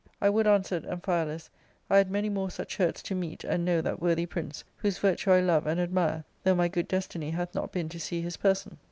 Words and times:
"I 0.21 0.31
would," 0.31 0.47
answered 0.47 0.83
Amphialus," 0.85 1.51
I 1.91 1.97
had 1.97 2.09
many 2.09 2.27
more 2.27 2.49
such 2.49 2.77
hurts 2.77 3.03
to 3.03 3.13
meet 3.13 3.43
and 3.43 3.63
know 3.63 3.81
that 3.81 4.01
worthy 4.01 4.25
prince, 4.25 4.63
whose 4.77 4.97
virtue 4.97 5.29
I 5.31 5.41
love 5.41 5.67
and 5.67 5.79
admire, 5.79 6.23
though 6.43 6.55
my 6.55 6.69
good 6.69 6.87
destiny 6.87 7.29
hath 7.29 7.53
not 7.53 7.71
been 7.71 7.87
to 7.89 7.99
see 7.99 8.19
his 8.23 8.35
person." 8.37 8.79